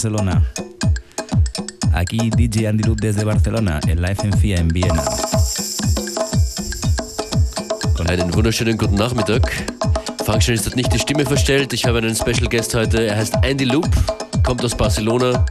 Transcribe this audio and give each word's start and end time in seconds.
Barcelona. 0.00 0.42
Aquí 1.92 2.30
DJ 2.30 2.68
Andy 2.68 2.84
Loop 2.84 3.02
desde 3.02 3.22
Barcelona 3.22 3.80
en 3.86 4.00
la 4.00 4.08
FM4 4.12 4.56
en 4.56 4.72
Vienna. 4.72 5.04
Einen 8.08 8.32
wunderschönen 8.32 8.78
guten 8.78 8.94
Nachmittag. 8.94 9.42
Function 10.24 10.56
hat 10.56 10.74
nicht 10.74 10.90
die 10.90 10.98
Stimme 10.98 11.26
verstellt. 11.26 11.74
Ich 11.74 11.84
habe 11.84 11.98
einen 11.98 12.16
Special 12.16 12.48
Guest 12.48 12.74
heute. 12.74 13.08
Er 13.08 13.16
heißt 13.16 13.34
Andy 13.42 13.64
Loop, 13.64 13.90
kommt 14.42 14.64
aus 14.64 14.74
Barcelona, 14.74 15.44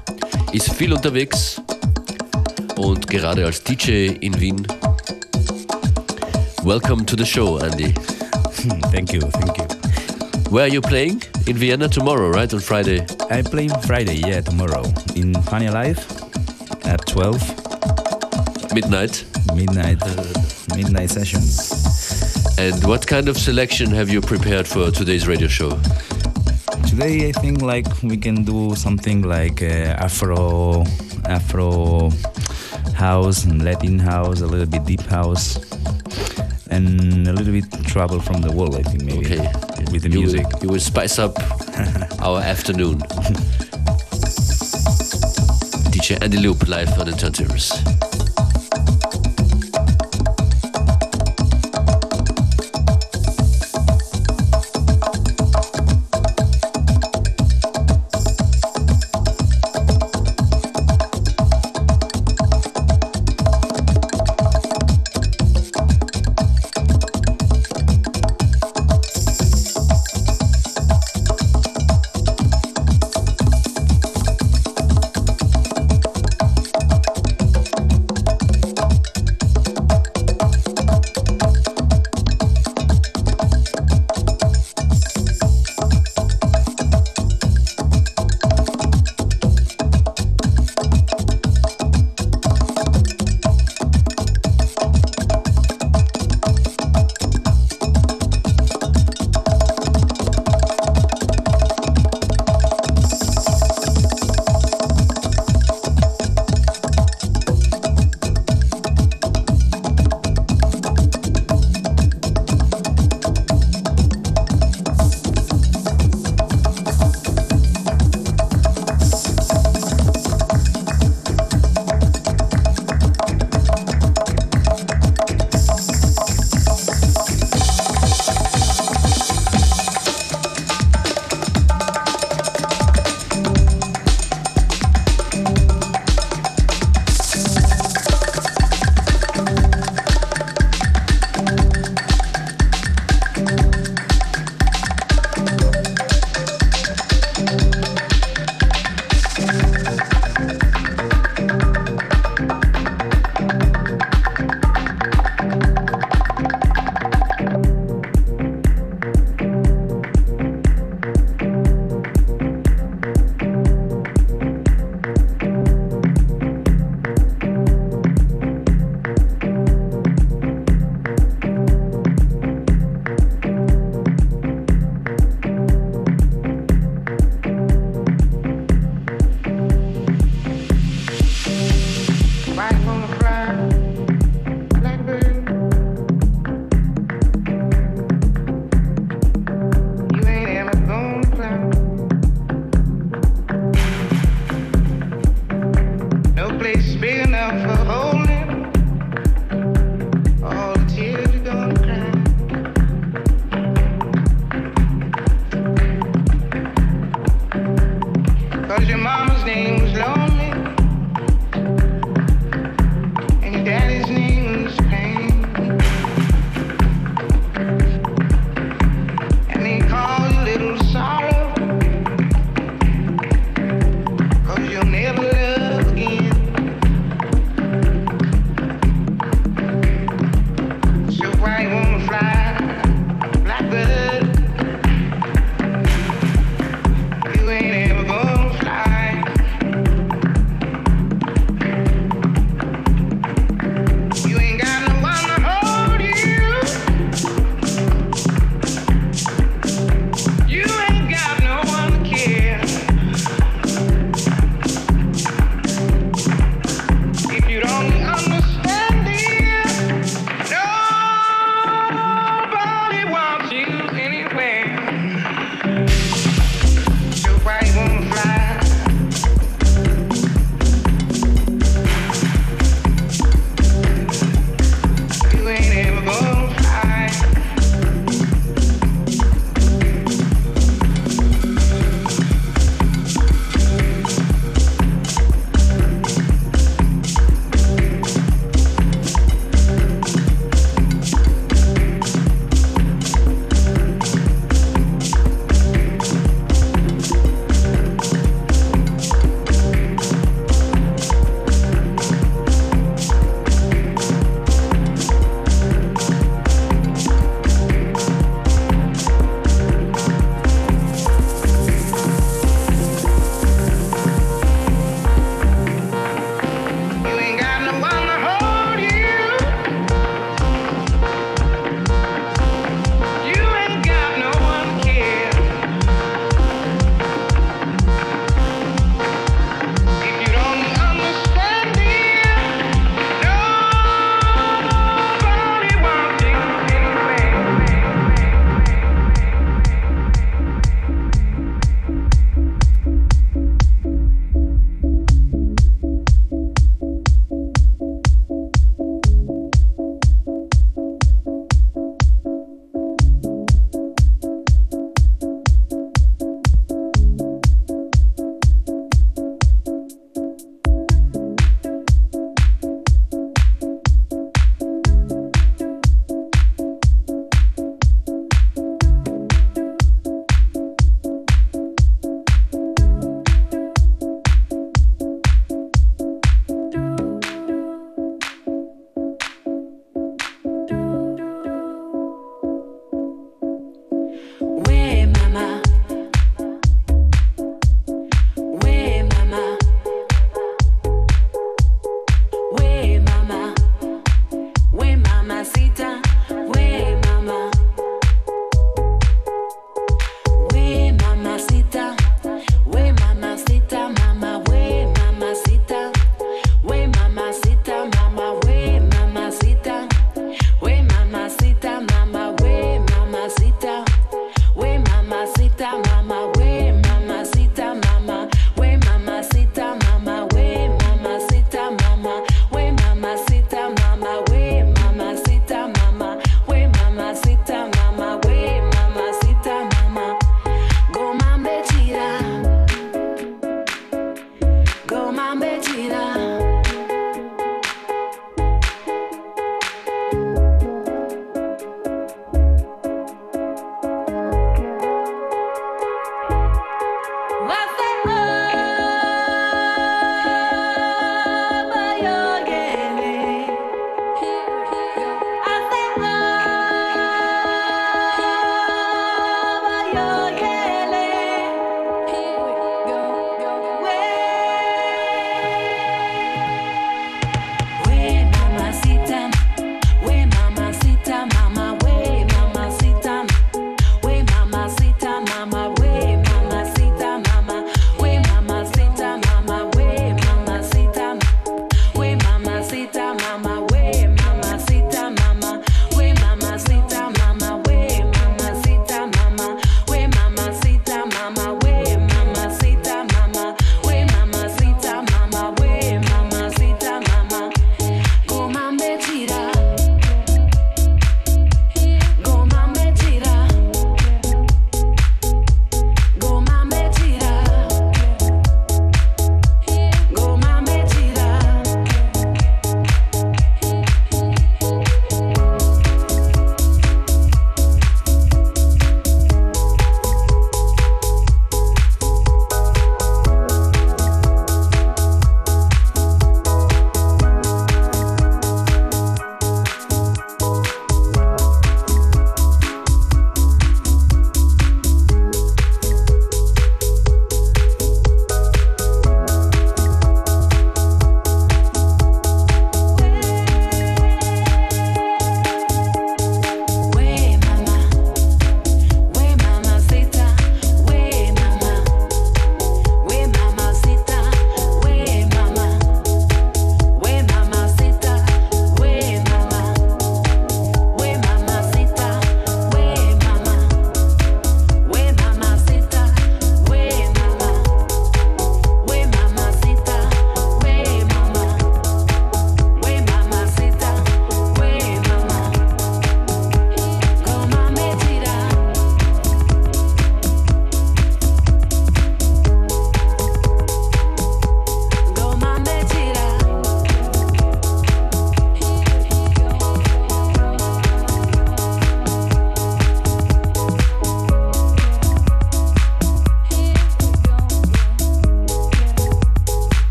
ist 0.52 0.74
viel 0.74 0.94
unterwegs 0.94 1.62
und 2.76 3.06
gerade 3.06 3.46
als 3.46 3.64
DJ 3.64 4.18
in 4.22 4.40
Wien. 4.42 4.66
Welcome 6.64 7.06
to 7.06 7.16
the 7.16 7.26
show, 7.26 7.60
Andy. 7.60 7.94
thank 8.92 9.14
you, 9.14 9.22
thank 9.30 9.60
you. 9.60 9.66
Where 10.50 10.64
are 10.64 10.74
you 10.74 10.82
playing? 10.82 11.22
In 11.46 11.60
Vienna 11.60 11.88
tomorrow, 11.88 12.32
right? 12.32 12.52
On 12.52 12.60
Friday? 12.60 13.06
I 13.30 13.42
play 13.44 13.68
Friday, 13.86 14.16
yeah, 14.16 14.42
tomorrow. 14.42 14.84
In 15.16 15.34
Funny 15.44 15.70
Life 15.70 16.06
at 16.86 17.06
12. 17.08 18.74
Midnight? 18.74 19.26
Midnight, 19.56 20.00
midnight 20.76 21.10
session. 21.10 21.42
And 22.58 22.84
what 22.86 23.06
kind 23.08 23.30
of 23.30 23.38
selection 23.38 23.90
have 23.92 24.10
you 24.10 24.22
prepared 24.22 24.68
for 24.68 24.92
today's 24.92 25.28
radio 25.28 25.48
show? 25.48 25.70
Today 26.88 27.30
I 27.30 27.32
think 27.34 27.62
like 27.62 27.86
we 28.04 28.18
can 28.18 28.44
do 28.44 28.76
something 28.76 29.22
like 29.22 29.62
uh, 29.62 29.96
Afro, 30.06 30.84
Afro 31.26 32.10
house 32.96 33.46
and 33.46 33.64
Latin 33.64 34.00
house, 34.00 34.42
a 34.42 34.48
little 34.48 34.66
bit 34.66 34.84
deep 34.86 35.02
house, 35.02 35.58
and 36.70 37.28
a 37.28 37.34
little 37.34 37.54
bit 37.54 37.66
trouble 37.86 38.20
from 38.20 38.42
the 38.42 38.52
world. 38.52 38.76
I 38.76 38.84
think 38.84 39.04
maybe 39.04 39.26
Okay. 39.26 39.52
with 39.92 40.04
the 40.04 40.10
You 40.10 40.20
music. 40.20 40.48
will, 40.54 40.64
you 40.64 40.70
will 40.70 40.80
spice 40.80 41.18
up 41.20 41.36
our 42.20 42.42
afternoon. 42.42 43.00
DJ 45.92 46.22
Andy 46.22 46.38
Loop 46.38 46.68
live 46.68 46.90
on 47.00 47.06
the 47.06 47.12
turntables. 47.14 48.09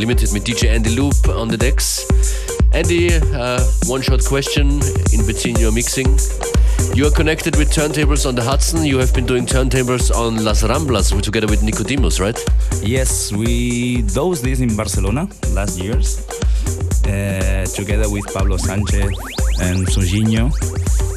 Unlimited 0.00 0.32
mit 0.32 0.46
DJ 0.48 0.70
Andy 0.74 0.96
Loop 0.96 1.28
on 1.28 1.50
the 1.50 1.58
decks. 1.58 2.06
Andy, 2.72 3.12
uh, 3.34 3.60
one 3.86 4.00
short 4.00 4.24
question 4.24 4.80
in 5.12 5.26
between 5.26 5.56
your 5.56 5.72
mixing. 5.72 6.06
You 6.94 7.06
are 7.06 7.10
connected 7.10 7.54
with 7.56 7.70
turntables 7.70 8.26
on 8.26 8.34
the 8.34 8.42
Hudson. 8.42 8.82
You 8.82 8.96
have 8.96 9.12
been 9.12 9.26
doing 9.26 9.44
turntables 9.44 10.10
on 10.10 10.42
Las 10.42 10.62
Ramblas 10.62 11.12
together 11.20 11.46
with 11.48 11.60
Nickodemus, 11.60 12.18
right? 12.18 12.38
Yes, 12.82 13.30
we 13.30 14.00
those 14.00 14.40
days 14.40 14.62
in 14.62 14.74
Barcelona 14.74 15.28
last 15.52 15.78
years, 15.78 16.26
uh, 17.04 17.66
together 17.66 18.08
with 18.08 18.24
Pablo 18.32 18.56
Sanchez 18.56 19.04
and 19.60 19.86
Sujinho, 19.86 20.50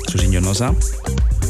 Sujinho 0.10 0.42
Nosa. 0.42 1.03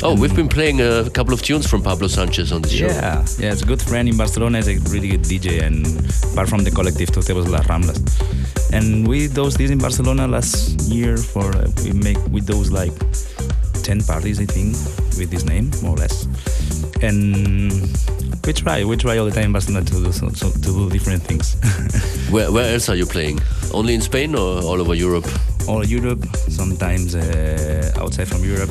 Oh, 0.05 0.13
we've 0.19 0.35
been 0.35 0.49
playing 0.49 0.81
a 0.81 1.09
couple 1.09 1.33
of 1.33 1.41
tunes 1.41 1.65
from 1.65 1.81
Pablo 1.81 2.09
Sanchez 2.09 2.51
on 2.51 2.61
the 2.61 2.67
show. 2.67 2.87
Yeah, 2.87 3.25
yeah, 3.39 3.53
it's 3.53 3.61
a 3.61 3.65
good 3.65 3.81
friend 3.81 4.09
in 4.09 4.17
Barcelona. 4.17 4.57
He's 4.57 4.67
a 4.67 4.77
really 4.91 5.07
good 5.07 5.21
DJ, 5.21 5.61
and 5.63 5.87
apart 6.33 6.49
from 6.49 6.65
the 6.65 6.71
collective 6.71 7.09
Turntables 7.09 7.47
Las 7.47 7.65
Ramblas, 7.67 7.99
and 8.73 9.07
we 9.07 9.27
those 9.27 9.55
days 9.55 9.71
in 9.71 9.77
Barcelona 9.77 10.27
last 10.27 10.81
year 10.81 11.15
for 11.15 11.55
uh, 11.55 11.71
we 11.85 11.93
make 11.93 12.17
with 12.27 12.45
those 12.45 12.69
like 12.69 12.91
ten 13.83 14.01
parties 14.03 14.41
I 14.41 14.45
think 14.45 14.73
with 15.17 15.31
this 15.31 15.45
name 15.45 15.71
more 15.81 15.95
or 15.95 15.99
less, 15.99 16.27
and 17.01 17.71
we 18.45 18.53
try 18.53 18.83
we 18.83 18.97
try 18.97 19.17
all 19.17 19.25
the 19.25 19.31
time 19.31 19.45
in 19.45 19.51
Barcelona 19.53 19.85
to 19.85 19.93
do 19.93 20.11
so, 20.11 20.29
so, 20.29 20.51
to 20.51 20.59
do 20.59 20.89
different 20.89 21.23
things. 21.23 21.55
Where, 22.31 22.51
where 22.51 22.73
else 22.73 22.89
are 22.89 22.95
you 22.95 23.05
playing? 23.05 23.39
Only 23.73 23.93
in 23.93 24.01
Spain 24.01 24.35
or 24.35 24.61
all 24.63 24.81
over 24.81 24.95
Europe? 24.95 25.27
all 25.67 25.85
Europe, 25.85 26.25
sometimes 26.49 27.15
uh, 27.15 27.93
outside 27.97 28.27
from 28.27 28.43
Europe, 28.43 28.69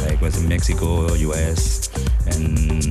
like 0.00 0.20
was 0.20 0.42
in 0.42 0.48
Mexico, 0.48 1.08
or 1.08 1.16
US, 1.16 1.88
and 2.26 2.86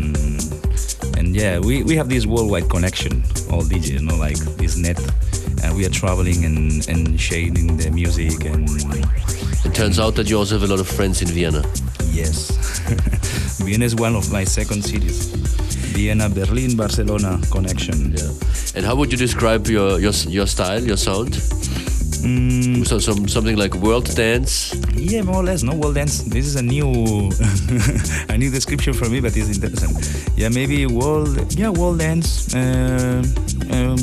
and 1.18 1.36
yeah, 1.36 1.60
we, 1.60 1.84
we 1.84 1.96
have 1.96 2.10
this 2.10 2.26
worldwide 2.26 2.70
connection, 2.70 3.24
all 3.52 3.62
DJs, 3.62 3.90
you 3.92 4.00
know, 4.00 4.16
like 4.16 4.38
this 4.58 4.78
net, 4.78 5.00
and 5.64 5.76
we 5.76 5.86
are 5.86 5.90
traveling 5.90 6.46
and 6.46 6.88
and 6.88 7.20
sharing 7.20 7.78
the 7.78 7.92
music 7.92 8.46
and 8.46 8.70
It 9.66 9.76
turns 9.76 10.00
out 10.00 10.16
that 10.16 10.30
you 10.30 10.38
also 10.38 10.58
have 10.58 10.68
a 10.70 10.72
lot 10.72 10.80
of 10.80 10.88
friends 10.88 11.22
in 11.22 11.28
Vienna. 11.28 11.64
yes, 12.12 12.52
Vienna 13.64 13.86
is 13.86 13.96
one 13.96 14.16
of 14.16 14.32
my 14.32 14.44
second 14.44 14.84
cities. 14.84 15.32
Vienna, 15.94 16.30
Berlin, 16.30 16.76
Barcelona 16.76 17.40
connection. 17.52 18.14
Yeah. 18.16 18.32
And 18.76 18.86
how 18.86 18.96
would 18.96 19.12
you 19.12 19.18
describe 19.18 19.68
your 19.68 20.00
your, 20.00 20.14
your 20.30 20.48
style, 20.48 20.84
your 20.84 20.98
sound? 20.98 21.34
Mm, 22.24 22.86
So 22.86 23.00
some 23.00 23.28
something 23.28 23.58
like 23.58 23.74
world 23.76 24.06
dance. 24.16 24.74
Yeah, 24.96 25.24
more 25.24 25.38
or 25.38 25.44
less. 25.44 25.64
No 25.64 25.74
world 25.76 25.96
dance. 25.96 26.24
This 26.24 26.46
is 26.46 26.56
a 26.56 26.62
new, 26.62 26.88
a 28.30 28.38
new 28.38 28.52
description 28.52 28.94
for 28.94 29.10
me, 29.10 29.20
but 29.22 29.36
it's 29.36 29.50
interesting. 29.50 29.90
Yeah, 30.38 30.50
maybe 30.50 30.86
world. 30.86 31.54
Yeah, 31.58 31.70
world 31.70 32.00
dance. 32.00 32.54
Uh, 32.54 33.24
um, 33.72 33.98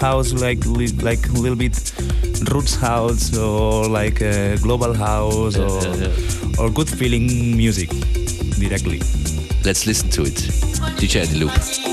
house 0.00 0.32
like 0.32 0.64
li- 0.66 0.96
like 1.02 1.28
a 1.28 1.32
little 1.38 1.56
bit 1.56 1.92
roots 2.50 2.74
house 2.74 3.36
or 3.38 3.86
like 3.86 4.20
a 4.20 4.56
global 4.60 4.92
house 4.92 5.56
Yeah, 5.56 5.64
or 5.64 5.96
yeah, 5.96 6.58
or 6.60 6.68
good 6.70 6.88
feeling 6.88 7.56
music 7.56 7.88
directly. 8.58 9.00
Let's 9.64 9.86
listen 9.86 10.08
to 10.10 10.22
it. 10.22 10.34
DJ 10.98 11.20
Andy 11.20 11.38
Loop. 11.38 11.91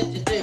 I 0.00 0.39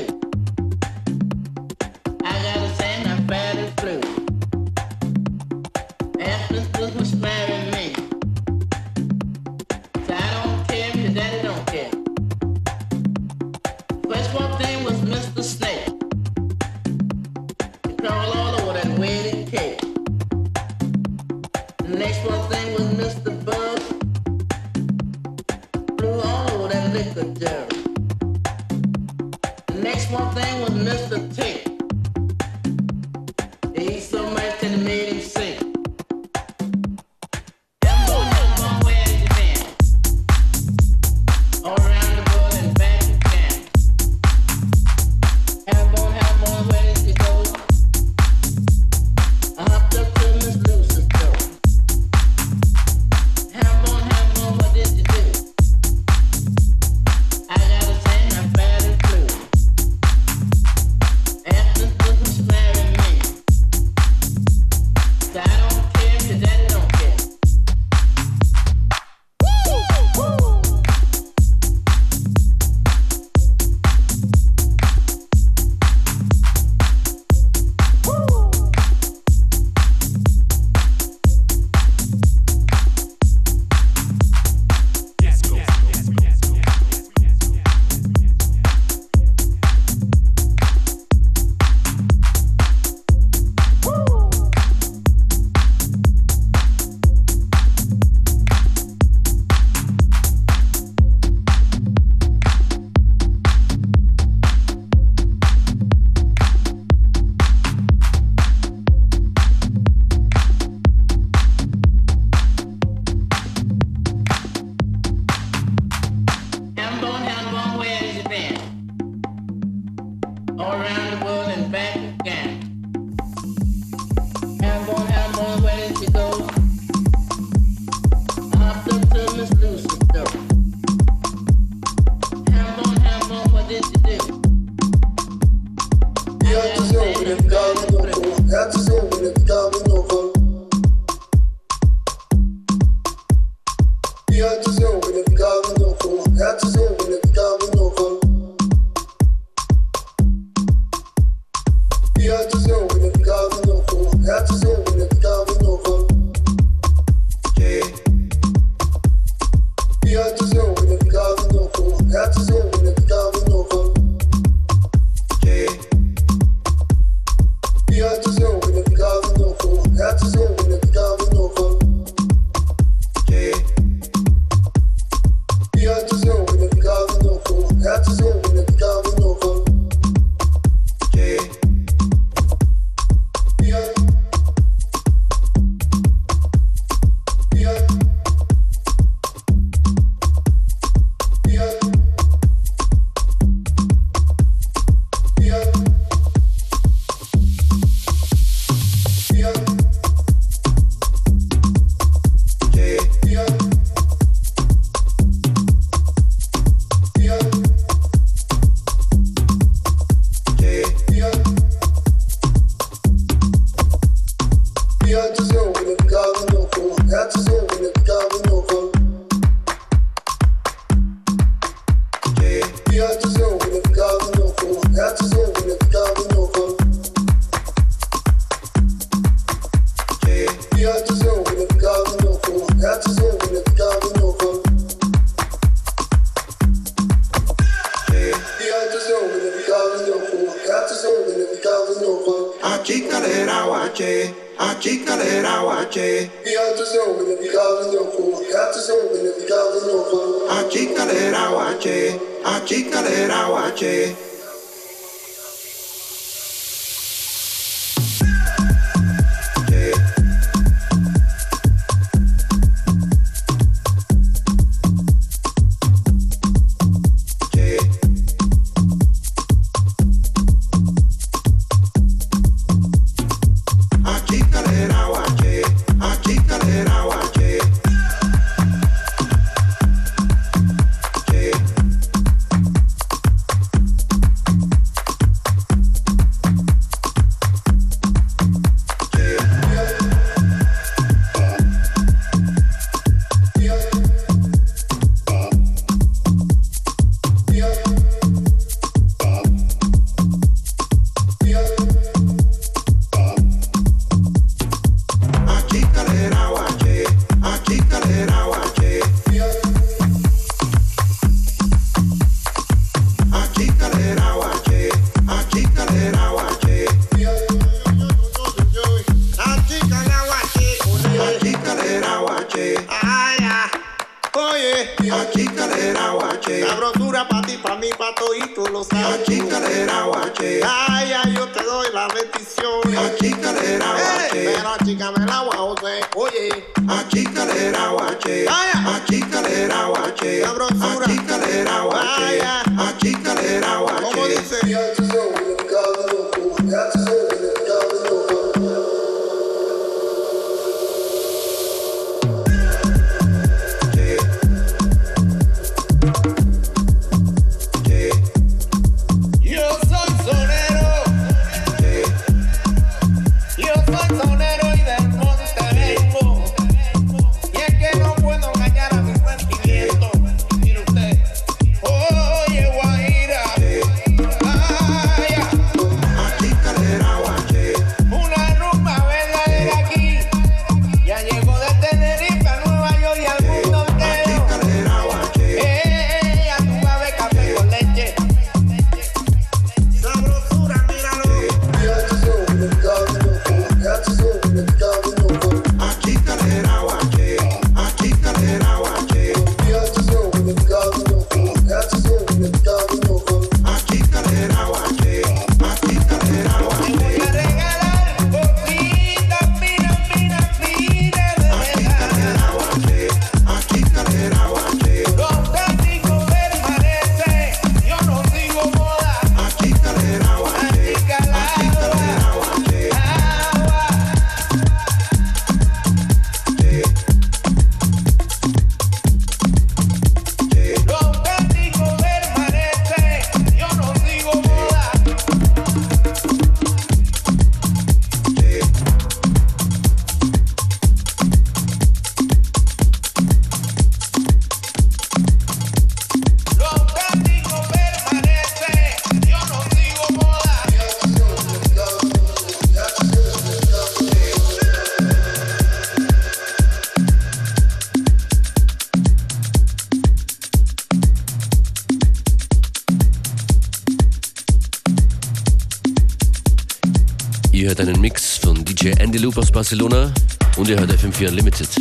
Barcelona 469.58 470.12
und 470.58 470.70
ihr 470.70 470.78
hört 470.80 470.92
FM4 470.92 471.30
Unlimited. 471.30 471.77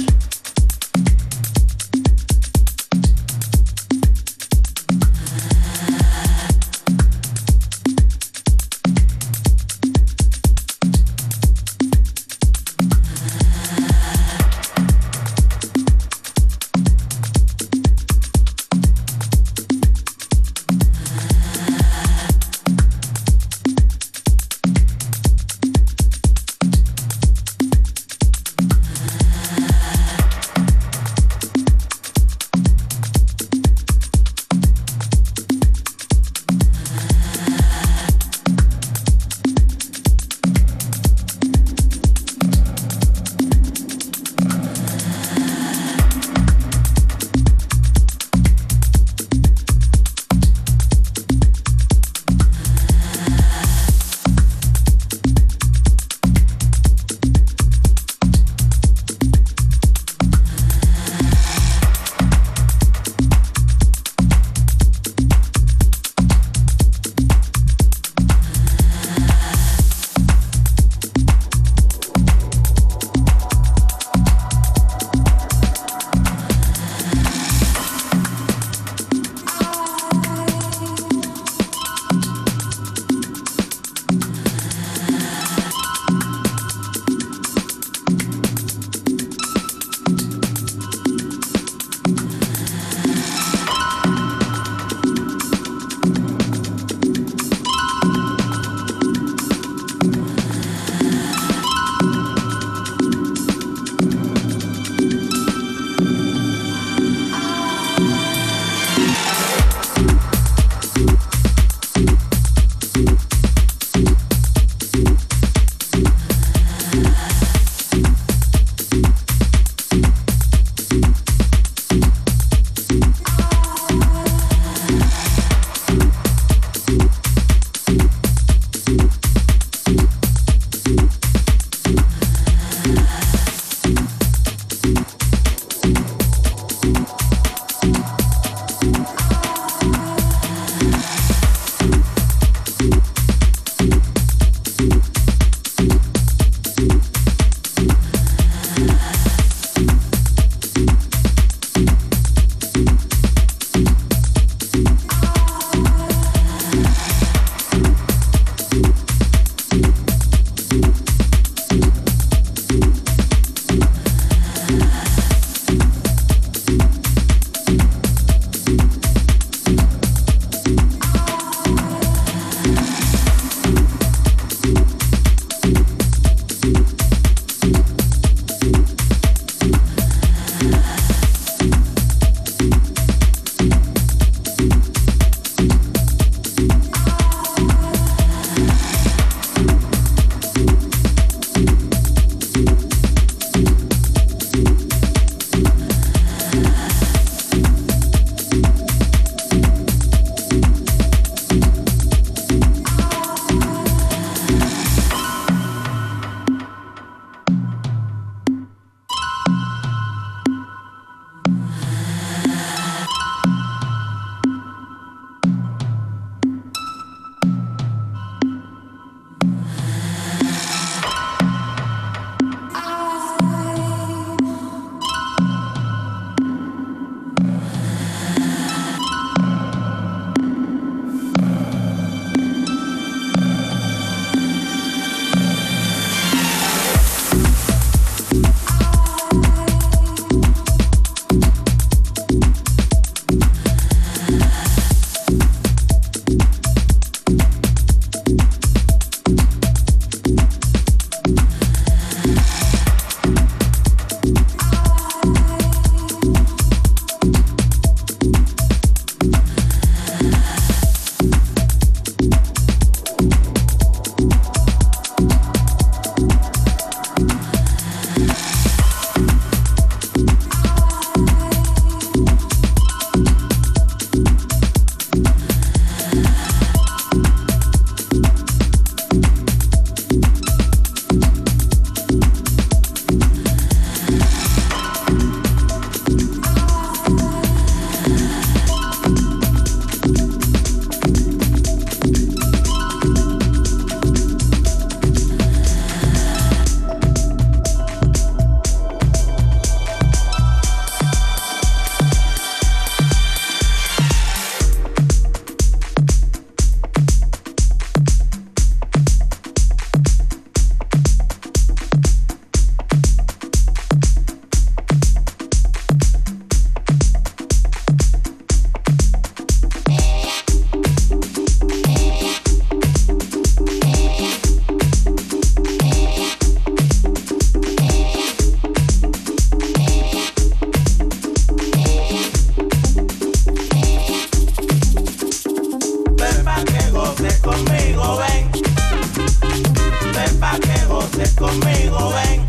Conmigo, 341.47 342.13
ven. 342.13 342.45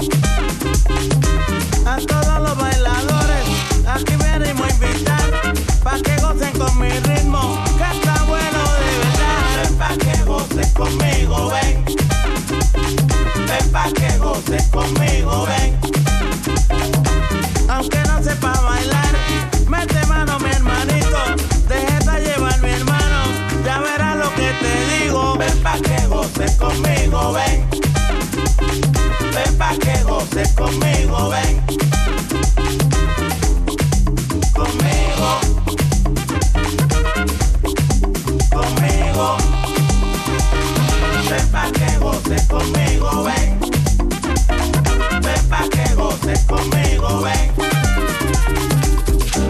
A 1.85 1.97
todos 1.97 2.39
los 2.41 2.57
bailadores, 2.57 3.45
aquí 3.87 4.15
venimos 4.15 4.67
a 4.67 4.73
invitar, 4.73 5.29
pa' 5.83 5.99
que 6.01 6.15
gocen 6.21 6.53
con 6.57 6.79
mi 6.79 6.89
ritmo, 6.89 7.63
que 7.77 7.97
está 7.97 8.23
bueno 8.23 8.61
de 8.81 8.91
verdad. 9.03 9.41
Ven 9.61 9.75
pa' 9.77 9.97
que 10.03 10.23
gocen 10.23 10.73
conmigo, 10.73 11.51
ven. 11.53 11.85
Ven 13.49 13.71
pa' 13.71 13.91
que 13.93 14.17
gocen 14.17 14.65
conmigo, 14.71 15.45
ven. 15.45 15.79
Aunque 17.69 17.99
no 18.09 18.23
sepa 18.23 18.53
bailar, 18.61 19.13
mete 19.67 20.05
mano 20.07 20.39
mi 20.39 20.49
hermanito, 20.49 21.21
déjate 21.69 22.25
llevar 22.25 22.59
mi 22.61 22.69
hermano, 22.69 23.19
ya 23.63 23.79
verás 23.79 24.17
lo 24.17 24.29
que 24.33 24.49
te 24.61 24.73
digo. 24.93 25.37
Ven 25.37 25.57
pa' 25.61 25.79
que 25.79 26.07
goces 26.07 26.55
conmigo, 26.55 27.33
ven. 27.33 27.76
Que 30.37 30.43
goces 30.43 30.55
conmigo, 30.55 31.29
ven. 31.29 31.61
Conmigo. 34.53 35.39
Conmigo. 38.51 39.37
Ven 41.27 41.47
pa' 41.51 41.71
que 41.71 41.97
goces 41.97 42.43
conmigo, 42.43 43.23
ven. 43.23 43.59
Ven 45.23 45.49
pa' 45.49 45.67
que 45.71 45.95
goces 45.95 46.39
conmigo, 46.41 47.21
ven. 47.21 47.51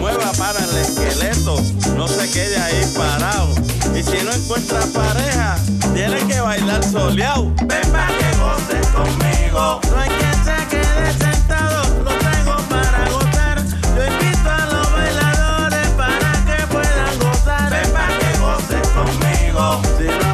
Mueva 0.00 0.32
para 0.38 0.64
el 0.64 0.76
esqueleto, 0.78 1.62
no 1.96 2.08
se 2.08 2.30
quede 2.30 2.56
ahí 2.56 2.92
parado. 2.96 3.54
Y 3.94 4.02
si 4.02 4.24
no 4.24 4.32
encuentra 4.32 4.80
pareja, 4.94 5.58
tiene 5.92 6.26
que 6.26 6.40
bailar 6.40 6.82
soleado. 6.82 7.52
Ven 7.66 7.92
pa' 7.92 8.08
que 8.08 8.30
goces 8.38 8.86
conmigo. 8.86 9.80
No 9.90 10.00
hay 10.00 10.08
quien 10.08 10.27
Si 19.68 20.27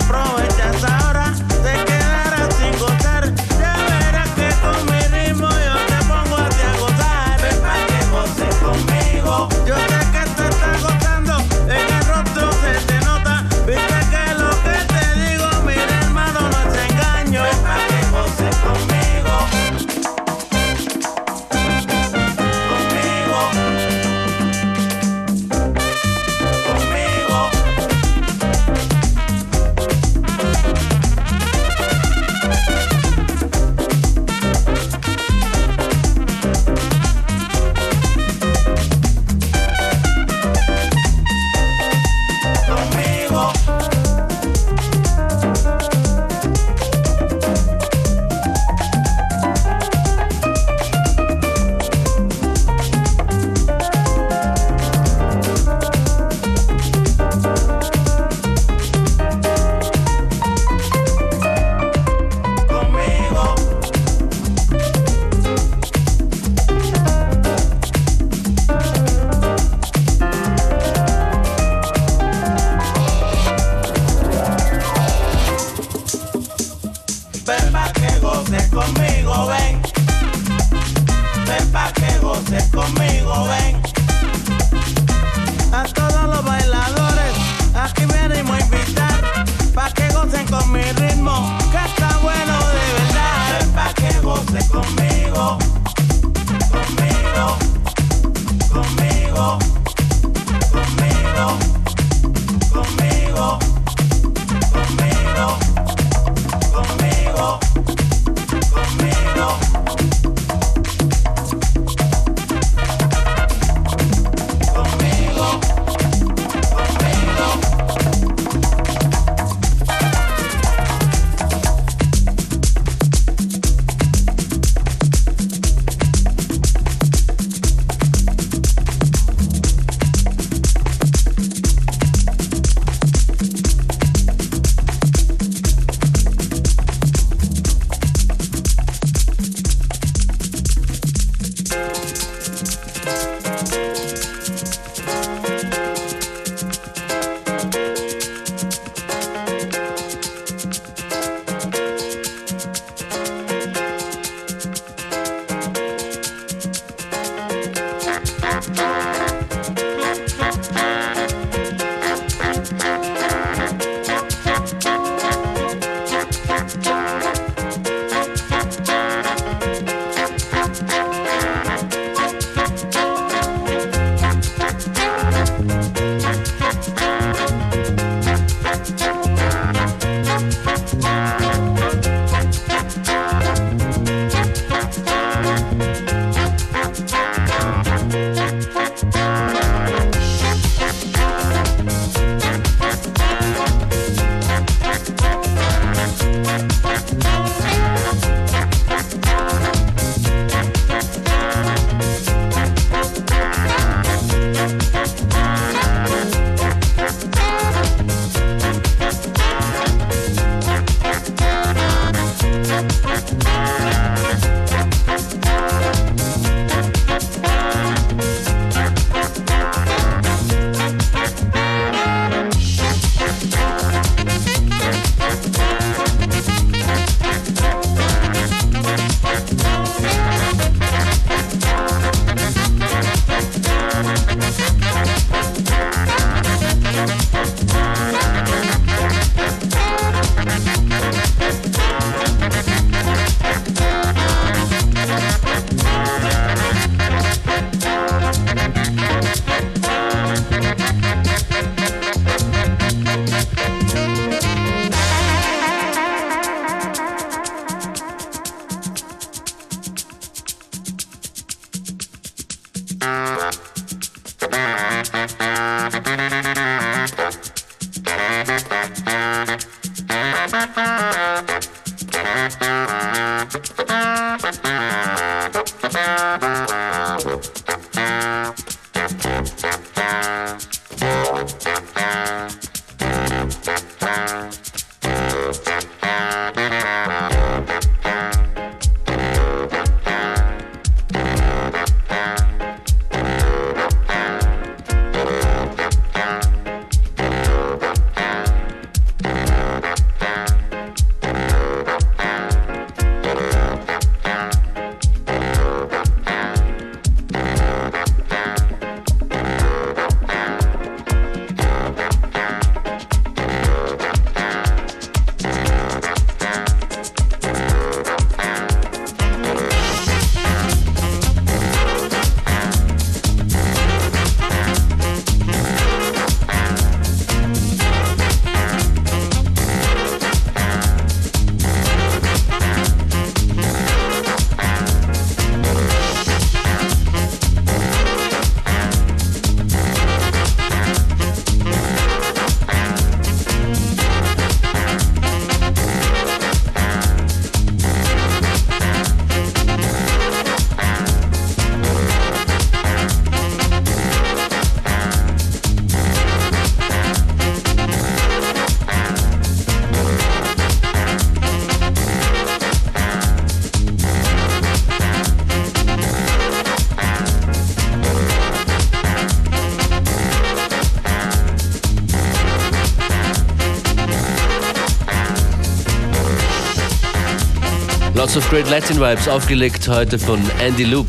Lots 378.34 378.46
of 378.46 378.50
great 378.50 378.68
Latin 378.68 378.98
vibes, 378.98 379.28
aufgelegt 379.28 379.86
heute 379.86 380.18
von 380.18 380.40
Andy 380.60 380.82
Loop. 380.82 381.06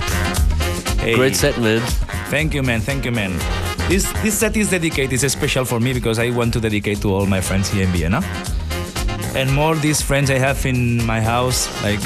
Hey. 1.02 1.16
Great 1.16 1.36
set, 1.36 1.58
man. 1.58 1.82
Thank 2.30 2.54
you, 2.54 2.62
man. 2.62 2.80
Thank 2.82 3.04
you, 3.04 3.12
man. 3.12 3.32
This 3.90 4.06
this 4.22 4.38
set 4.38 4.56
is 4.56 4.70
dedicated. 4.70 5.24
It's 5.24 5.34
special 5.34 5.66
for 5.66 5.80
me 5.80 5.92
because 5.94 6.20
I 6.20 6.30
want 6.30 6.54
to 6.54 6.60
dedicate 6.60 7.02
to 7.02 7.12
all 7.12 7.26
my 7.26 7.42
friends 7.42 7.72
here 7.72 7.82
in 7.82 7.92
Vienna, 7.92 8.22
and 9.36 9.52
more 9.52 9.74
these 9.74 10.04
friends 10.04 10.30
I 10.30 10.38
have 10.38 10.64
in 10.68 11.04
my 11.04 11.20
house, 11.20 11.68
like 11.82 12.06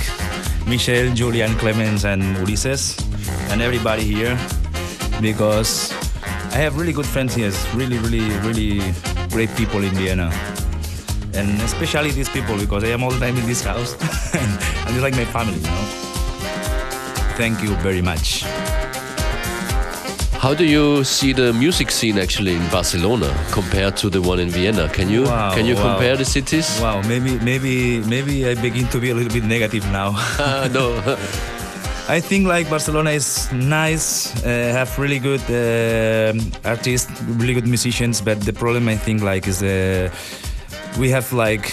Michelle, 0.66 1.14
Julian, 1.14 1.54
Clemens, 1.58 2.06
and 2.06 2.24
Ulises, 2.38 2.96
and 3.52 3.62
everybody 3.62 4.04
here, 4.04 4.38
because 5.20 5.92
I 6.54 6.60
have 6.64 6.78
really 6.78 6.94
good 6.94 7.08
friends 7.08 7.36
here. 7.36 7.52
Really, 7.76 7.98
really, 7.98 8.24
really 8.48 8.94
great 9.32 9.54
people 9.58 9.84
in 9.84 9.94
Vienna, 9.96 10.32
and 11.34 11.62
especially 11.64 12.12
these 12.12 12.30
people 12.30 12.58
because 12.58 12.86
I 12.86 12.94
am 12.94 13.04
all 13.04 13.12
the 13.12 13.20
time 13.20 13.36
in 13.36 13.46
this 13.46 13.66
house, 13.66 13.98
and, 14.90 14.98
it's 14.98 15.04
like 15.04 15.16
my 15.16 15.26
family, 15.26 15.58
you 15.58 15.68
know. 15.68 15.86
Thank 17.38 17.62
you 17.62 17.76
very 17.78 18.02
much. 18.02 18.44
How 20.40 20.54
do 20.54 20.64
you 20.66 21.04
see 21.04 21.34
the 21.34 21.52
music 21.54 21.92
scene 21.92 22.18
actually 22.18 22.56
in 22.56 22.66
Barcelona 22.70 23.30
compared 23.52 23.98
to 23.98 24.10
the 24.10 24.22
one 24.22 24.40
in 24.40 24.50
Vienna? 24.50 24.88
Can 24.90 25.10
you 25.10 25.24
Wow, 25.24 25.54
can 25.54 25.66
you 25.66 25.76
wow. 25.76 25.94
compare 25.94 26.16
the 26.16 26.26
cities? 26.26 26.80
Wow, 26.82 27.02
maybe 27.08 27.38
maybe 27.40 28.00
maybe 28.08 28.48
I 28.50 28.56
begin 28.56 28.88
to 28.88 29.00
be 29.00 29.10
a 29.10 29.16
little 29.16 29.34
bit 29.34 29.44
negative 29.44 29.86
now. 29.92 30.16
Ah, 30.40 30.68
no. 30.72 30.96
I 32.10 32.20
think 32.22 32.48
like 32.48 32.70
Barcelona 32.70 33.12
is 33.12 33.52
nice, 33.52 34.34
uh, 34.44 34.50
have 34.74 34.98
really 34.98 35.20
good 35.20 35.44
uh, 35.52 36.34
artists, 36.66 37.12
really 37.38 37.54
good 37.54 37.68
musicians, 37.68 38.22
but 38.22 38.40
the 38.42 38.54
problem 38.54 38.88
I 38.90 38.96
think 38.96 39.22
like 39.22 39.46
is 39.46 39.60
the 39.60 40.10
we 40.98 41.12
have 41.12 41.32
like 41.34 41.72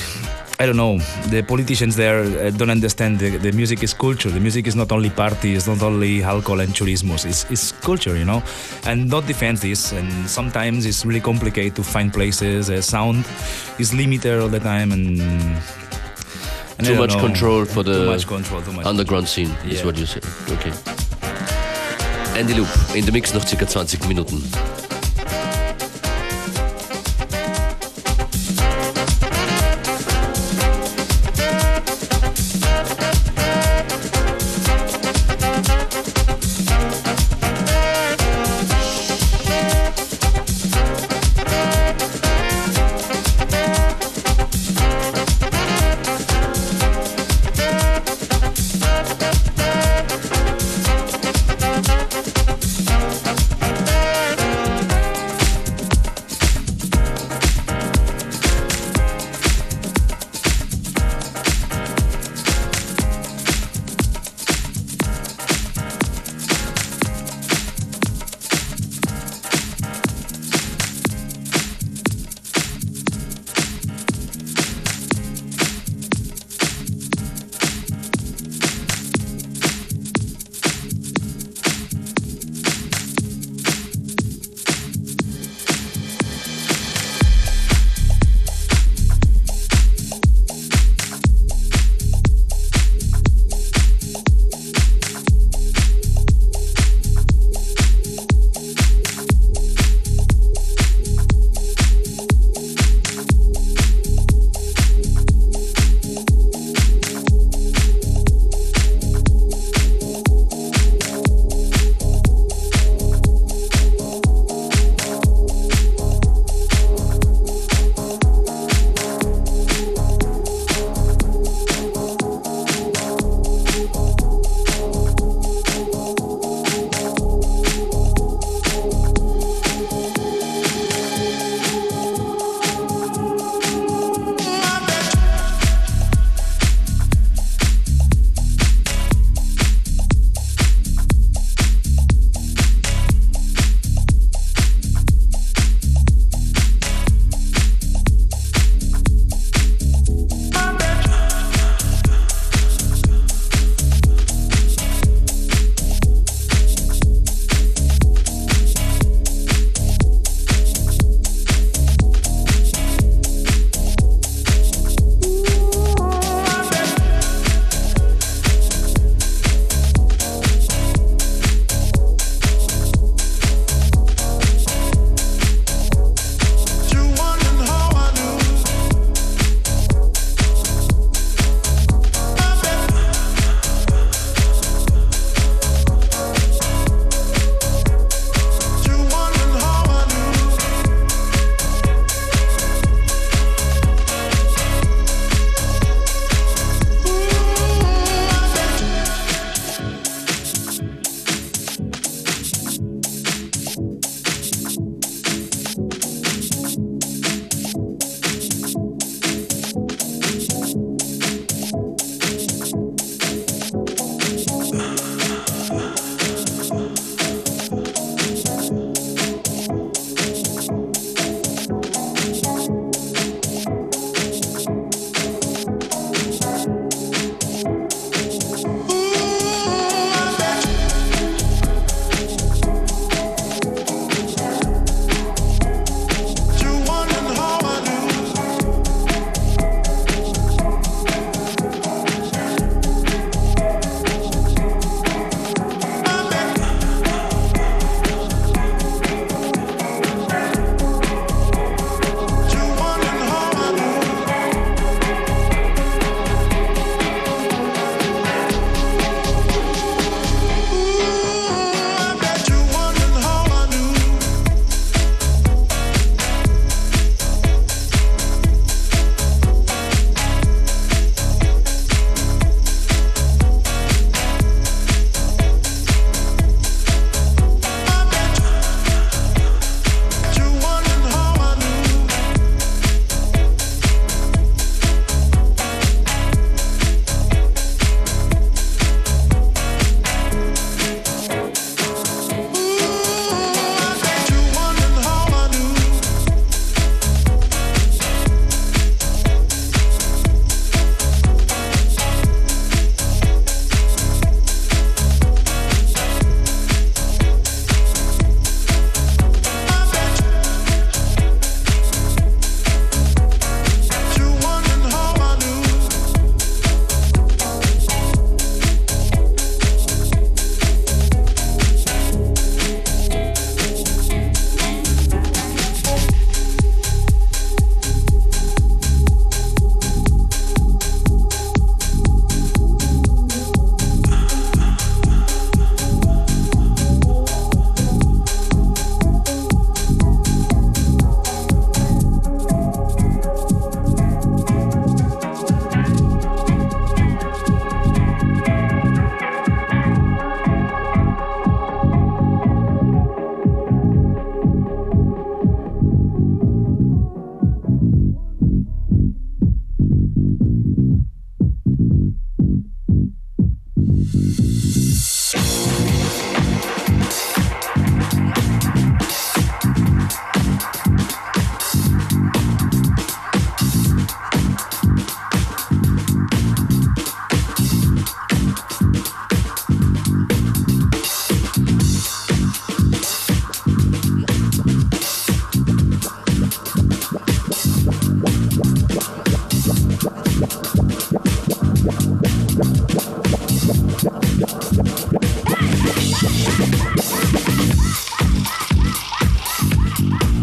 I 0.58 0.64
don't 0.64 0.76
know 0.78 0.96
the 1.28 1.42
politicians 1.42 1.96
there 1.96 2.20
uh, 2.22 2.50
don't 2.50 2.70
understand 2.70 3.18
the, 3.18 3.36
the 3.36 3.52
music 3.52 3.82
is 3.82 3.92
culture. 3.92 4.30
The 4.30 4.40
music 4.40 4.66
is 4.66 4.74
not 4.74 4.90
only 4.90 5.10
party, 5.10 5.54
it's 5.54 5.66
not 5.66 5.82
only 5.82 6.22
alcohol 6.22 6.60
and 6.60 6.72
turismos. 6.72 7.26
It's, 7.26 7.44
it's 7.50 7.72
culture, 7.72 8.16
you 8.16 8.24
know, 8.24 8.42
and 8.86 9.10
not 9.10 9.26
defend 9.26 9.58
this. 9.58 9.92
And 9.92 10.10
sometimes 10.26 10.86
it's 10.86 11.04
really 11.04 11.20
complicated 11.20 11.76
to 11.76 11.82
find 11.82 12.10
places. 12.10 12.70
Uh, 12.70 12.80
sound 12.80 13.26
is 13.78 13.92
limited 13.92 14.40
all 14.40 14.48
the 14.48 14.60
time, 14.60 14.92
and, 14.92 15.20
and 16.78 16.86
Too 16.86 16.96
much 16.96 17.14
know. 17.14 17.20
control 17.20 17.66
for 17.66 17.82
the 17.82 18.06
much 18.06 18.26
control, 18.26 18.62
much 18.72 18.86
Underground 18.86 19.28
scene 19.28 19.50
is 19.66 19.80
Yeah. 19.80 19.84
what 19.84 19.98
you 19.98 20.06
say. 20.06 20.20
Okay. 20.48 20.72
Andy 22.38 22.54
Loop 22.54 22.68
in 22.94 23.04
the 23.04 23.12
Mix 23.12 23.34
noch 23.34 23.44
circa 23.46 23.66
20 23.66 24.08
Minuten. 24.08 24.40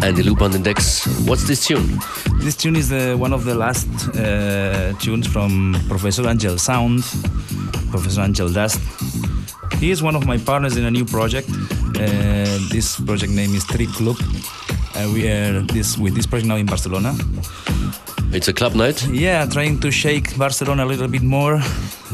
Andy 0.04 0.22
Loop 0.22 0.42
on 0.42 0.52
the 0.52 0.60
decks. 0.60 1.06
What's 1.26 1.48
this 1.48 1.66
tune? 1.66 1.98
This 2.40 2.58
tune 2.58 2.76
is 2.76 2.92
uh, 2.92 3.16
one 3.18 3.32
of 3.32 3.46
the 3.46 3.56
last 3.56 3.88
uh, 4.18 4.92
tunes 5.00 5.26
from 5.26 5.78
Professor 5.88 6.28
Angel 6.28 6.58
Sound, 6.58 7.04
Professor 7.90 8.22
Angel 8.22 8.52
Dust. 8.52 8.82
He 9.80 9.92
is 9.92 10.04
one 10.04 10.18
of 10.18 10.26
my 10.26 10.38
partners 10.38 10.76
in 10.76 10.84
a 10.84 10.92
new 10.92 11.06
project. 11.06 11.50
Uh, 11.50 12.60
this 12.70 13.00
project 13.00 13.32
name 13.32 13.56
is 13.56 13.64
Trip 13.64 13.88
Club. 13.92 14.18
Uh, 14.94 15.10
we 15.14 15.26
are 15.30 15.62
this 15.62 15.98
with 15.98 16.16
this 16.16 16.26
project 16.26 16.50
now 16.50 16.58
in 16.58 16.66
Barcelona. 16.66 17.16
It's 18.34 18.50
a 18.50 18.54
club 18.54 18.76
night. 18.76 19.08
Yeah, 19.08 19.46
trying 19.46 19.80
to 19.80 19.90
shake 19.90 20.38
Barcelona 20.38 20.84
a 20.84 20.90
little 20.90 21.08
bit 21.08 21.24
more. 21.24 21.62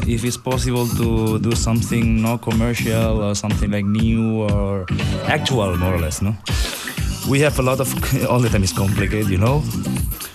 If 0.06 0.24
it's 0.24 0.36
possible 0.36 0.86
to 0.86 1.40
do 1.40 1.56
something 1.56 2.22
no 2.22 2.38
commercial 2.38 3.20
or 3.20 3.34
something 3.34 3.72
like 3.72 3.84
new 3.84 4.42
or 4.42 4.86
actual, 5.26 5.76
more 5.76 5.94
or 5.94 5.98
less, 5.98 6.22
no. 6.22 6.36
We 7.30 7.38
have 7.42 7.60
a 7.60 7.62
lot 7.62 7.78
of 7.78 7.88
all 8.28 8.40
the 8.40 8.48
time 8.48 8.64
is 8.64 8.72
complicated, 8.72 9.28
you 9.30 9.38
know. 9.38 9.60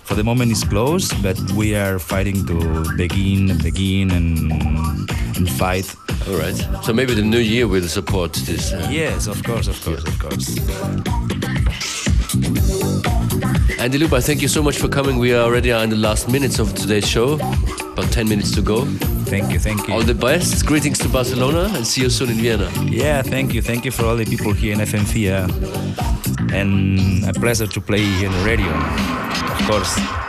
For 0.05 0.15
the 0.15 0.23
moment, 0.23 0.51
it's 0.51 0.63
closed, 0.63 1.21
but 1.21 1.37
we 1.51 1.75
are 1.75 1.99
fighting 1.99 2.45
to 2.45 2.85
begin, 2.95 3.51
and 3.51 3.61
begin, 3.61 4.11
and 4.11 4.51
and 5.35 5.49
fight. 5.49 5.93
All 6.29 6.37
right. 6.37 6.55
So 6.85 6.93
maybe 6.93 7.13
the 7.13 7.21
new 7.21 7.39
year 7.39 7.67
will 7.67 7.89
support 7.89 8.31
this. 8.45 8.71
uh, 8.71 8.87
Yes, 8.89 9.27
of 9.27 9.43
course, 9.43 9.67
of 9.67 9.83
course, 9.83 10.05
of 10.05 10.17
course. 10.19 10.57
Andy 13.77 14.01
I 14.05 14.21
thank 14.21 14.41
you 14.41 14.47
so 14.47 14.63
much 14.63 14.77
for 14.77 14.87
coming. 14.87 15.17
We 15.19 15.33
are 15.33 15.43
already 15.43 15.71
in 15.71 15.89
the 15.89 15.97
last 15.97 16.29
minutes 16.29 16.59
of 16.59 16.73
today's 16.75 17.07
show. 17.07 17.33
About 17.33 18.09
10 18.11 18.29
minutes 18.29 18.51
to 18.51 18.61
go. 18.61 18.85
Thank 19.25 19.51
you, 19.51 19.59
thank 19.59 19.87
you. 19.87 19.93
All 19.93 20.01
the 20.01 20.15
best. 20.15 20.65
Greetings 20.65 20.99
to 20.99 21.09
Barcelona 21.09 21.71
and 21.75 21.85
see 21.85 22.03
you 22.03 22.09
soon 22.09 22.29
in 22.29 22.37
Vienna. 22.37 22.71
Yeah, 22.85 23.21
thank 23.21 23.53
you. 23.53 23.61
Thank 23.61 23.83
you 23.83 23.91
for 23.91 24.05
all 24.05 24.15
the 24.15 24.25
people 24.25 24.53
here 24.53 24.73
in 24.73 24.79
FM4. 24.79 26.04
And 26.55 27.25
a 27.25 27.33
pleasure 27.33 27.67
to 27.67 27.81
play 27.81 28.03
here 28.03 28.27
in 28.27 28.31
the 28.31 28.45
radio, 28.45 28.71
of 28.71 29.67
course. 29.67 30.24